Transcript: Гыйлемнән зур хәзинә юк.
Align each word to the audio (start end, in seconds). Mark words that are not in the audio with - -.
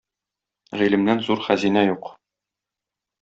Гыйлемнән 0.79 1.21
зур 1.27 1.43
хәзинә 1.49 1.83
юк. 1.91 2.09